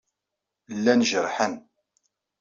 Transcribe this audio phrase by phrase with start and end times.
[0.75, 1.53] Llan jerḥen.